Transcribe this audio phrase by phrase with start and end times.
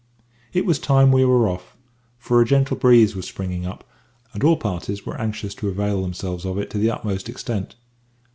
[0.51, 1.77] It was time we were off,
[2.17, 3.83] for a gentle breeze was springing up,
[4.33, 7.75] and all parties were anxious to avail themselves of it to the utmost extent.